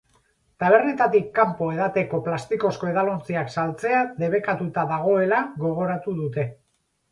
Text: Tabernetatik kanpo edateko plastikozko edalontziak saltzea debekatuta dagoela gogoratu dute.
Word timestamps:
Tabernetatik 0.61 1.27
kanpo 1.39 1.67
edateko 1.73 2.21
plastikozko 2.29 2.89
edalontziak 2.95 3.53
saltzea 3.59 4.01
debekatuta 4.25 4.89
dagoela 4.95 5.45
gogoratu 5.69 6.19
dute. 6.25 6.51